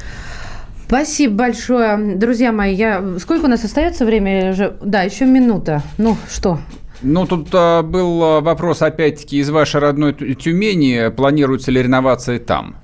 [0.88, 2.16] Спасибо большое.
[2.16, 3.18] Друзья мои, я...
[3.20, 4.53] сколько у нас остается время?
[4.84, 5.82] Да, еще минута.
[5.97, 6.59] Ну, что,
[7.03, 11.09] ну, тут а, был а, вопрос, опять-таки, из вашей родной Тюмени.
[11.09, 12.78] Планируется ли реновация там?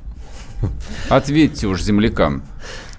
[1.09, 2.43] Ответьте уж землякам.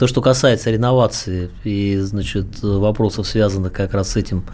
[0.01, 4.47] То, что касается реновации и, значит, вопросов, связанных как раз с этим,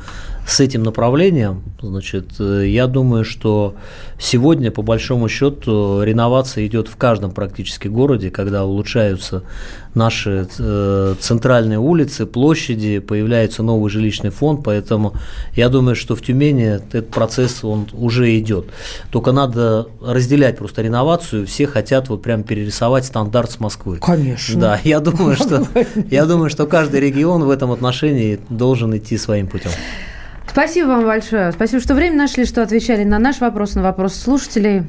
[0.47, 3.75] с этим направлением, значит, я думаю, что
[4.19, 9.43] сегодня, по большому счету, реновация идет в каждом практически городе, когда улучшаются
[9.95, 15.15] наши э, центральные улицы, площади, появляется новый жилищный фонд, поэтому
[15.57, 18.67] я думаю, что в Тюмени этот процесс он уже идет.
[19.11, 23.99] Только надо разделять просто реновацию, все хотят вот прям перерисовать стандарт с Москвы.
[23.99, 24.61] Конечно.
[24.61, 25.67] Да, я думаю, что
[26.11, 29.71] я думаю, что каждый регион в этом отношении должен идти своим путем.
[30.49, 31.53] Спасибо вам большое.
[31.53, 34.85] Спасибо, что время нашли, что отвечали на наш вопрос, на вопрос слушателей.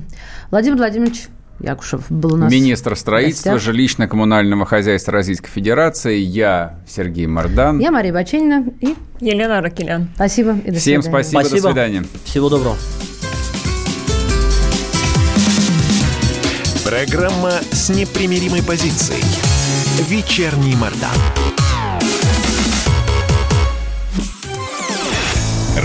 [0.50, 1.28] Владимир Владимирович,
[1.60, 2.52] Якушев был у нас.
[2.52, 6.18] Министр строительства, жилищно-коммунального хозяйства Российской Федерации.
[6.20, 7.80] Я Сергей Мордан.
[7.80, 10.10] Я Мария Баченина и Елена Ракелян.
[10.16, 11.24] Спасибо и до Всем свидания.
[11.24, 12.04] спасибо, спасибо, до свидания.
[12.26, 12.76] Всего доброго.
[16.86, 19.24] Программа с непримиримой позицией.
[20.08, 21.10] Вечерний Мордан.